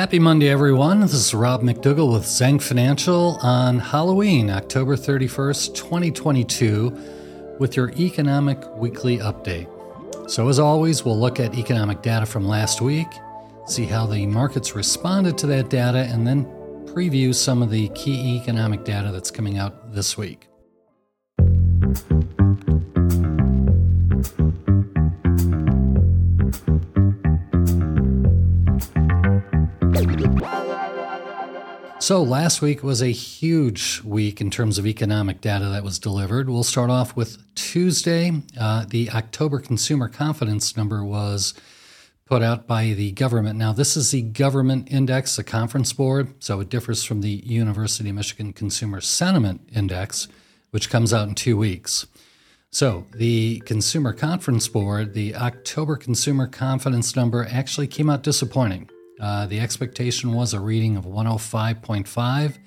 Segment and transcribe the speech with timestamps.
[0.00, 1.00] Happy Monday, everyone.
[1.00, 8.58] This is Rob McDougall with Zhang Financial on Halloween, October 31st, 2022, with your Economic
[8.76, 9.68] Weekly Update.
[10.30, 13.08] So, as always, we'll look at economic data from last week,
[13.66, 16.46] see how the markets responded to that data, and then
[16.86, 20.49] preview some of the key economic data that's coming out this week.
[32.10, 36.50] So, last week was a huge week in terms of economic data that was delivered.
[36.50, 38.32] We'll start off with Tuesday.
[38.58, 41.54] Uh, the October consumer confidence number was
[42.26, 43.60] put out by the government.
[43.60, 48.08] Now, this is the government index, the conference board, so it differs from the University
[48.08, 50.26] of Michigan Consumer Sentiment Index,
[50.72, 52.08] which comes out in two weeks.
[52.72, 58.90] So, the Consumer Conference Board, the October consumer confidence number actually came out disappointing.
[59.20, 62.58] Uh, the expectation was a reading of 105.5.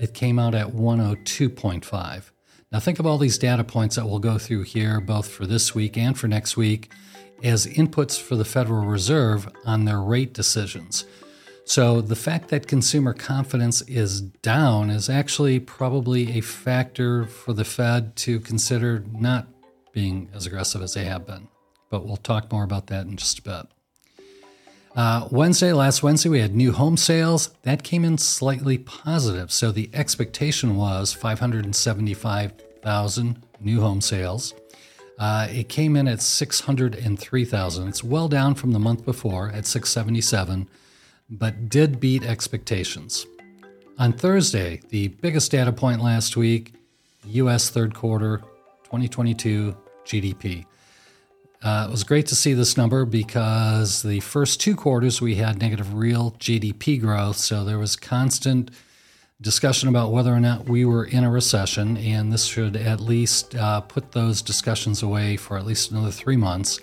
[0.00, 2.30] It came out at 102.5.
[2.72, 5.74] Now, think of all these data points that we'll go through here, both for this
[5.74, 6.90] week and for next week,
[7.44, 11.04] as inputs for the Federal Reserve on their rate decisions.
[11.64, 17.64] So, the fact that consumer confidence is down is actually probably a factor for the
[17.64, 19.46] Fed to consider not
[19.92, 21.48] being as aggressive as they have been.
[21.88, 23.66] But we'll talk more about that in just a bit.
[24.96, 27.48] Uh, Wednesday, last Wednesday, we had new home sales.
[27.62, 29.50] That came in slightly positive.
[29.50, 34.54] So the expectation was 575,000 new home sales.
[35.18, 37.88] Uh, it came in at 603,000.
[37.88, 40.68] It's well down from the month before at 677,
[41.28, 43.26] but did beat expectations.
[43.98, 46.72] On Thursday, the biggest data point last week,
[47.26, 47.68] U.S.
[47.68, 48.44] third quarter
[48.84, 50.66] 2022 GDP.
[51.64, 55.58] Uh, it was great to see this number because the first two quarters we had
[55.58, 57.38] negative real GDP growth.
[57.38, 58.70] So there was constant
[59.40, 63.54] discussion about whether or not we were in a recession, and this should at least
[63.54, 66.80] uh, put those discussions away for at least another three months.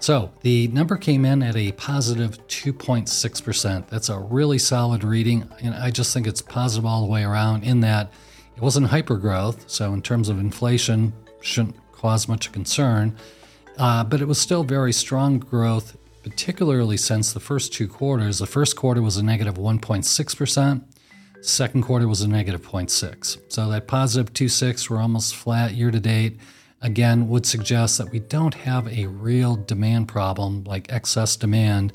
[0.00, 3.88] So the number came in at a positive 2.6%.
[3.88, 7.64] That's a really solid reading, and I just think it's positive all the way around
[7.64, 8.10] in that
[8.56, 9.68] it wasn't hyper growth.
[9.68, 13.16] So, in terms of inflation, shouldn't cause much concern.
[13.78, 18.38] Uh, but it was still very strong growth, particularly since the first two quarters.
[18.38, 20.84] The first quarter was a negative 1.6%.
[21.42, 23.52] Second quarter was a negative 0.6.
[23.52, 26.40] So that positive 2.6, we're almost flat year to date.
[26.80, 31.92] Again, would suggest that we don't have a real demand problem like excess demand.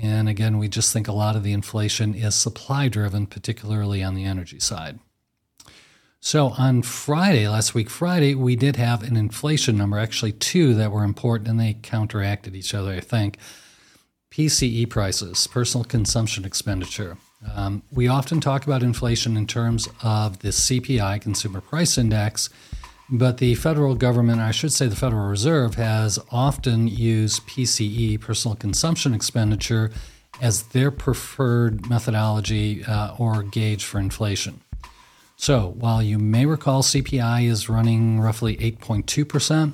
[0.00, 4.14] And again, we just think a lot of the inflation is supply driven, particularly on
[4.14, 4.98] the energy side.
[6.26, 10.90] So on Friday, last week, Friday, we did have an inflation number, actually two that
[10.90, 13.36] were important and they counteracted each other, I think.
[14.32, 17.18] PCE prices, personal consumption expenditure.
[17.54, 22.48] Um, we often talk about inflation in terms of the CPI, Consumer Price Index,
[23.10, 28.56] but the federal government, I should say the Federal Reserve, has often used PCE, personal
[28.56, 29.92] consumption expenditure,
[30.40, 34.62] as their preferred methodology uh, or gauge for inflation.
[35.44, 39.72] So while you may recall CPI is running roughly 8.2%,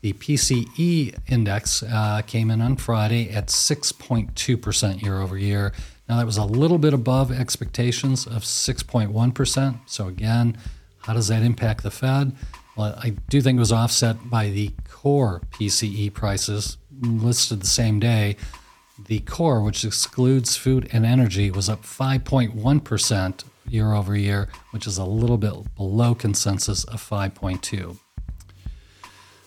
[0.00, 5.72] the PCE index uh, came in on Friday at 6.2% year over year.
[6.08, 9.78] Now, that was a little bit above expectations of 6.1%.
[9.86, 10.58] So, again,
[11.02, 12.32] how does that impact the Fed?
[12.76, 18.00] Well, I do think it was offset by the core PCE prices listed the same
[18.00, 18.34] day.
[19.06, 24.98] The core, which excludes food and energy, was up 5.1% year over year, which is
[24.98, 27.98] a little bit below consensus of 5.2.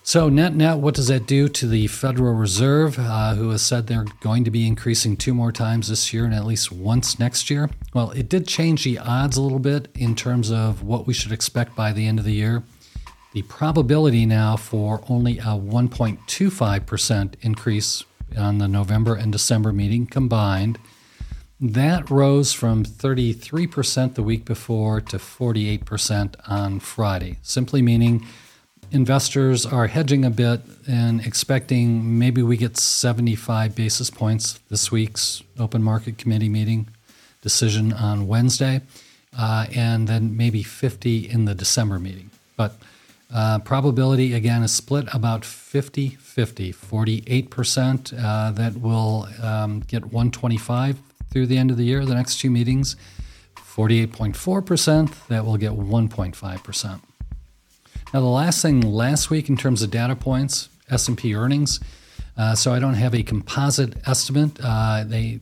[0.08, 3.88] So, net net, what does that do to the Federal Reserve, uh, who has said
[3.88, 7.50] they're going to be increasing two more times this year and at least once next
[7.50, 7.70] year?
[7.94, 11.34] Well, it did change the odds a little bit in terms of what we should
[11.34, 12.64] expect by the end of the year.
[13.34, 18.06] The probability now for only a 1.25% increase
[18.38, 20.80] on the November and December meeting combined
[21.60, 28.26] that rose from 33% the week before to 48% on Friday, simply meaning
[28.92, 35.42] investors are hedging a bit and expecting maybe we get 75 basis points this week's
[35.60, 36.88] open market committee meeting
[37.42, 38.82] decision on Wednesday,
[39.38, 42.30] uh, and then maybe 50 in the December meeting.
[42.56, 42.76] But
[43.34, 51.02] uh, probability again is split about 50 50, 48% uh, that will um, get 125
[51.38, 52.96] through the end of the year, the next two meetings,
[53.58, 57.02] 48.4%, that will get 1.5%.
[58.12, 61.80] Now, the last thing last week in terms of data points, S&P earnings.
[62.36, 64.60] Uh, so I don't have a composite estimate.
[64.60, 65.42] Uh, they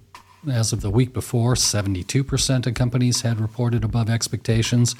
[0.51, 4.95] as of the week before, 72% of companies had reported above expectations.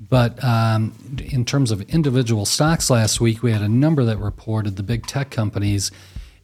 [0.00, 0.94] But um,
[1.32, 5.06] in terms of individual stocks last week, we had a number that reported the big
[5.06, 5.92] tech companies.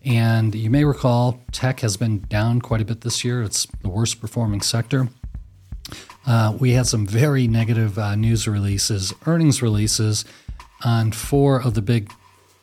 [0.05, 3.43] And you may recall tech has been down quite a bit this year.
[3.43, 5.08] It's the worst performing sector.
[6.26, 10.25] Uh, we had some very negative uh, news releases, earnings releases
[10.85, 12.12] on four of the big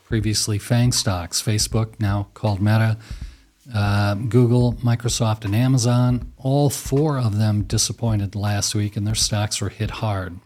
[0.06, 2.98] previously FANG stocks Facebook, now called Meta,
[3.74, 6.31] uh, Google, Microsoft, and Amazon.
[6.38, 10.40] All four of them disappointed last week, and their stocks were hit hard.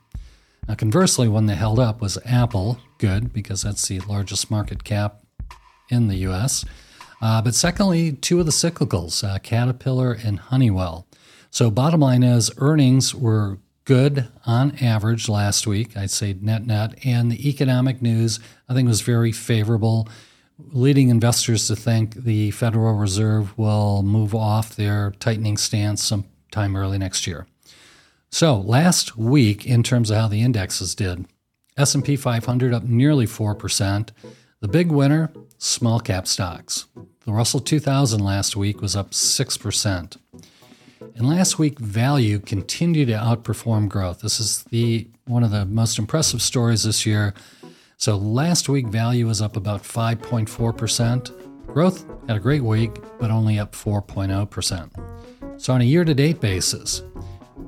[0.67, 5.20] Now, conversely, one that held up was Apple, good, because that's the largest market cap
[5.91, 6.65] in the US.
[7.21, 11.05] Uh, but secondly, two of the cyclicals, uh, Caterpillar and Honeywell.
[11.51, 16.97] So, bottom line is earnings were good on average last week, I'd say net net,
[17.05, 18.39] and the economic news
[18.69, 20.07] I think was very favorable,
[20.57, 26.97] leading investors to think the Federal Reserve will move off their tightening stance sometime early
[26.97, 27.47] next year.
[28.29, 31.25] So, last week in terms of how the indexes did,
[31.77, 34.09] S&P 500 up nearly 4%.
[34.61, 36.85] The big winner, small cap stocks.
[37.25, 40.17] The Russell 2000 last week was up 6%.
[41.15, 44.21] And last week, value continued to outperform growth.
[44.21, 47.33] This is the one of the most impressive stories this year.
[47.97, 51.65] So last week, value was up about 5.4%.
[51.65, 55.59] Growth had a great week, but only up 4.0%.
[55.59, 57.01] So on a year-to-date basis,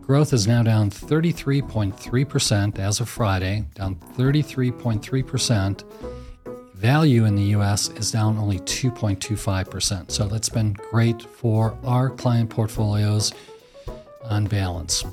[0.02, 5.84] growth is now down 33.3% as of Friday, down 33.3%
[6.84, 10.12] value in the US is down only 2.25%.
[10.12, 13.32] So that's been great for our client portfolios
[14.26, 15.06] on balance.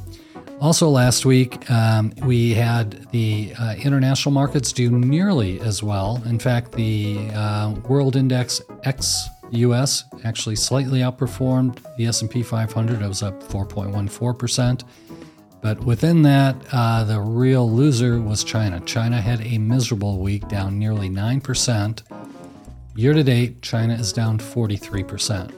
[0.61, 6.21] Also, last week, um, we had the uh, international markets do nearly as well.
[6.27, 13.01] In fact, the uh, World Index X US actually slightly outperformed the S&P 500.
[13.01, 14.83] It was up 4.14%.
[15.63, 18.81] But within that, uh, the real loser was China.
[18.81, 22.03] China had a miserable week, down nearly 9%.
[22.97, 25.53] Year to date, China is down 43%.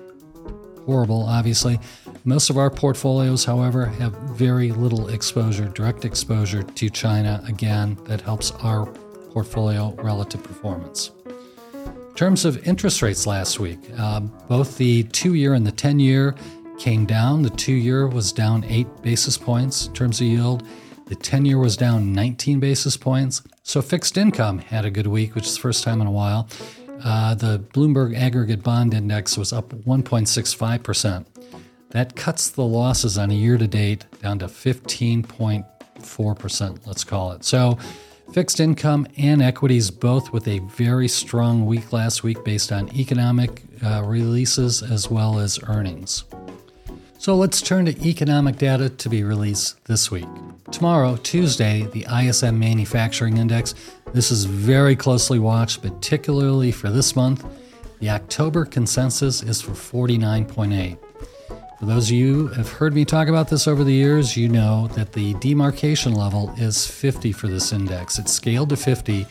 [0.87, 1.79] Horrible, obviously.
[2.25, 7.43] Most of our portfolios, however, have very little exposure, direct exposure to China.
[7.47, 8.87] Again, that helps our
[9.31, 11.11] portfolio relative performance.
[11.75, 15.99] In terms of interest rates last week, uh, both the two year and the 10
[15.99, 16.35] year
[16.83, 17.43] came down.
[17.43, 20.67] The two year was down eight basis points in terms of yield.
[21.07, 23.41] The 10 year was down 19 basis points.
[23.63, 26.49] So fixed income had a good week, which is the first time in a while.
[27.05, 31.25] Uh, the Bloomberg Aggregate Bond Index was up 1.65%.
[31.91, 37.45] That cuts the losses on a year to date down to 15.4%, let's call it.
[37.45, 37.79] So
[38.33, 43.63] fixed income and equities both with a very strong week last week based on economic
[43.85, 46.25] uh, releases as well as earnings.
[47.23, 50.27] So let's turn to economic data to be released this week.
[50.73, 53.77] Tomorrow, Tuesday, the ISM Manufacturing Index.
[54.13, 57.47] This is very closely watched, particularly for this month.
[58.01, 60.99] The October consensus is for 49.8.
[61.79, 64.49] For those of you who have heard me talk about this over the years, you
[64.49, 68.19] know that the demarcation level is 50 for this index.
[68.19, 69.29] It's scaled to 50.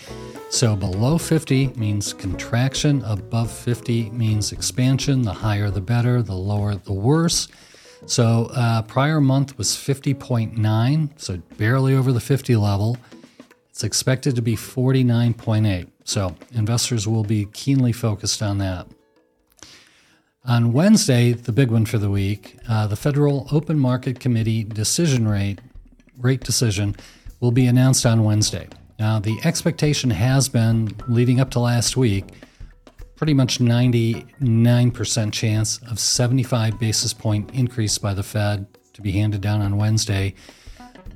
[0.49, 5.23] So below 50 means contraction, above 50 means expansion.
[5.23, 7.49] The higher the better, the lower the worse.
[8.05, 12.97] So uh, prior month was 50.9, so barely over the 50 level.
[13.69, 15.87] It's expected to be 49.8.
[16.03, 18.87] So investors will be keenly focused on that.
[20.45, 25.27] On Wednesday, the big one for the week, uh, the Federal Open Market Committee decision
[25.27, 25.59] rate
[26.17, 26.95] rate decision
[27.39, 28.67] will be announced on Wednesday.
[28.99, 32.25] Now, the expectation has been leading up to last week
[33.21, 39.41] pretty much 99% chance of 75 basis point increase by the Fed to be handed
[39.41, 40.33] down on Wednesday.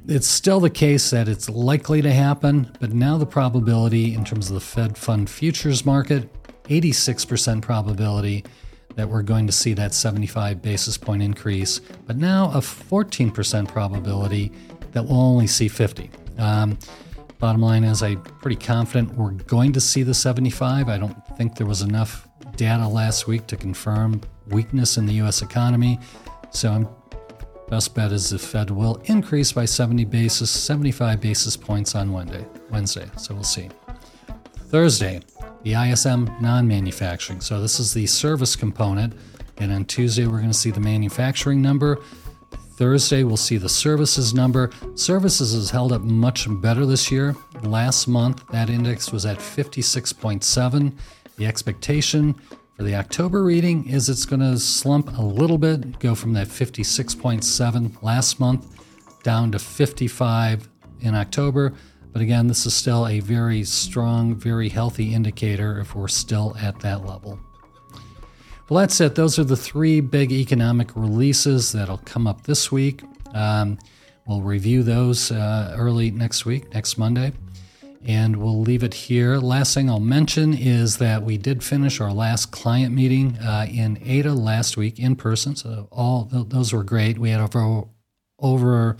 [0.07, 4.49] It's still the case that it's likely to happen, but now the probability in terms
[4.49, 6.29] of the Fed fund futures market,
[6.65, 8.45] 86% probability
[8.93, 14.51] that we're going to see that 75 basis point increase, but now a 14% probability
[14.91, 16.11] that we'll only see 50.
[16.37, 16.77] Um,
[17.39, 20.89] Bottom line is, I'm pretty confident we're going to see the 75.
[20.89, 25.41] I don't think there was enough data last week to confirm weakness in the U.S.
[25.41, 25.99] economy.
[26.51, 26.87] So, I'm,
[27.69, 32.45] best bet is the Fed will increase by 70 basis, 75 basis points on Wednesday.
[32.69, 33.09] Wednesday.
[33.17, 33.69] So we'll see.
[34.69, 35.21] Thursday,
[35.63, 37.41] the ISM non-manufacturing.
[37.41, 39.13] So this is the service component,
[39.57, 41.99] and on Tuesday we're going to see the manufacturing number.
[42.75, 44.69] Thursday, we'll see the services number.
[44.95, 47.33] Services has held up much better this year.
[47.63, 50.93] Last month, that index was at 56.7.
[51.37, 52.33] The expectation
[52.75, 56.47] for the October reading is it's going to slump a little bit, go from that
[56.47, 58.67] 56.7 last month
[59.23, 60.67] down to 55
[60.99, 61.73] in October.
[62.11, 66.79] But again, this is still a very strong, very healthy indicator if we're still at
[66.81, 67.39] that level.
[68.67, 69.15] Well, that's it.
[69.15, 73.03] Those are the three big economic releases that'll come up this week.
[73.33, 73.77] Um,
[74.25, 77.31] we'll review those uh, early next week, next Monday
[78.05, 79.37] and we'll leave it here.
[79.37, 83.97] Last thing I'll mention is that we did finish our last client meeting uh, in
[84.05, 85.55] Ada last week in person.
[85.55, 87.17] So all those were great.
[87.17, 87.83] We had over
[88.39, 88.97] over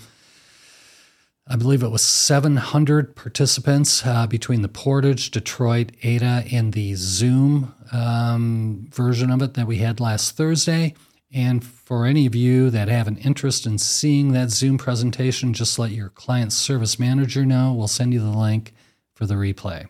[1.48, 7.72] I believe it was 700 participants uh, between the Portage, Detroit, Ada, and the Zoom
[7.92, 10.96] um, version of it that we had last Thursday.
[11.32, 15.78] And for any of you that have an interest in seeing that Zoom presentation, just
[15.78, 17.74] let your client service manager know.
[17.74, 18.74] We'll send you the link
[19.14, 19.88] for the replay.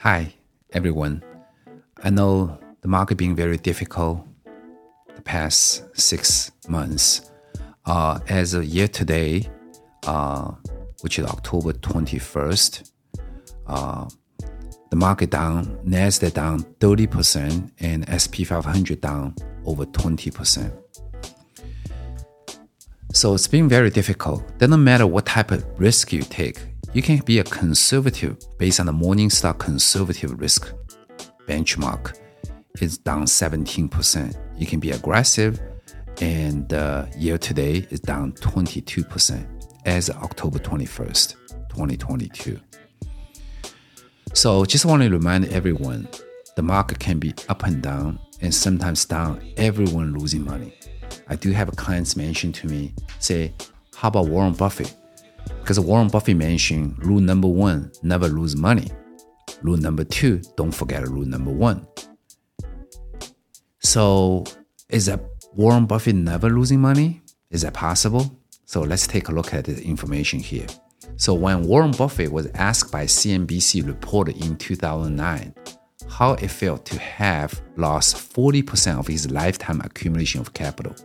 [0.00, 0.34] Hi,
[0.72, 1.22] everyone.
[2.02, 4.26] I know the market being very difficult
[5.14, 7.30] the past six months.
[7.86, 9.46] Uh, as a year today,
[10.06, 10.50] uh,
[11.02, 12.90] which is October 21st,
[13.66, 14.08] uh,
[14.90, 19.34] the market down, Nasdaq down 30%, and SP 500 down
[19.66, 20.72] over 20%.
[23.12, 24.58] So it's been very difficult.
[24.58, 26.60] Doesn't matter what type of risk you take,
[26.94, 30.72] you can be a conservative based on the Morningstar conservative risk
[31.46, 32.18] benchmark.
[32.80, 34.36] It's down 17%.
[34.56, 35.60] You can be aggressive,
[36.20, 39.46] and uh, year to date is down 22%
[39.84, 41.34] as of October 21st,
[41.68, 42.60] 2022.
[44.32, 46.08] So just want to remind everyone
[46.56, 50.74] the market can be up and down, and sometimes down, everyone losing money.
[51.28, 53.52] I do have clients mention to me, say,
[53.96, 54.94] how about Warren Buffett?
[55.60, 58.90] Because Warren Buffett mentioned rule number one, never lose money.
[59.62, 61.86] Rule number two, don't forget rule number one.
[63.80, 64.44] So
[64.88, 67.22] it's that Warren Buffett never losing money?
[67.50, 68.36] Is that possible?
[68.64, 70.66] So let's take a look at the information here.
[71.16, 75.54] So when Warren Buffett was asked by CNBC reporter in 2009
[76.10, 80.96] how it felt to have lost 40% of his lifetime accumulation of capital,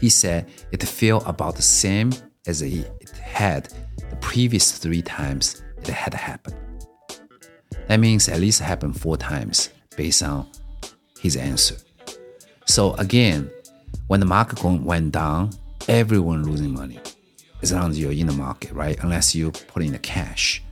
[0.00, 2.14] he said it felt about the same
[2.46, 3.68] as it had
[4.08, 6.56] the previous three times it had happened.
[7.88, 9.68] That means at least happened four times
[9.98, 10.46] based on
[11.20, 11.76] his answer.
[12.68, 13.50] So again,
[14.08, 15.50] when the market went down,
[15.88, 17.00] everyone losing money
[17.62, 18.96] as long as you're in the market, right?
[19.02, 20.62] Unless you put in the cash.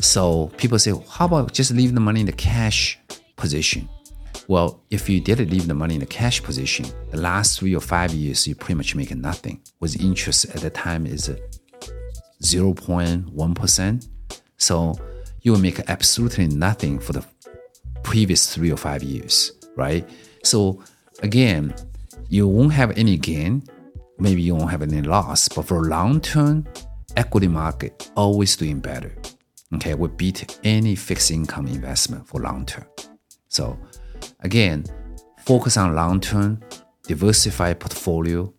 [0.00, 2.98] So people say, well, how about just leave the money in the cash
[3.34, 3.88] position?
[4.46, 7.80] Well, if you did leave the money in the cash position, the last three or
[7.80, 9.60] five years, you pretty much make nothing.
[9.80, 11.28] With interest at the time is
[12.40, 14.08] 0.1%.
[14.58, 14.94] So
[15.42, 17.24] you will make absolutely nothing for the
[18.04, 20.08] previous three or five years, right?
[20.44, 20.84] So
[21.22, 21.74] again,
[22.28, 23.62] you won't have any gain.
[24.18, 26.66] Maybe you won't have any loss, but for long term,
[27.16, 29.14] equity market always doing better.
[29.74, 32.86] Okay, we beat any fixed income investment for long term.
[33.48, 33.78] So
[34.40, 34.84] Again,
[35.44, 36.60] focus on long term,
[37.02, 38.52] diversify portfolio,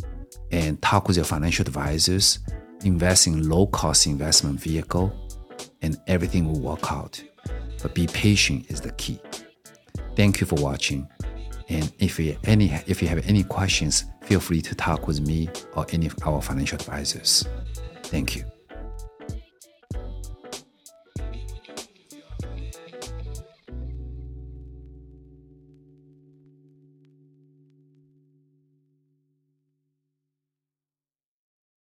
[0.51, 2.39] and talk with your financial advisors.
[2.83, 5.13] Invest in low cost investment vehicle,
[5.81, 7.23] and everything will work out.
[7.81, 9.19] But be patient is the key.
[10.15, 11.07] Thank you for watching.
[11.69, 15.49] And if you any if you have any questions, feel free to talk with me
[15.75, 17.45] or any of our financial advisors.
[18.03, 18.56] Thank you.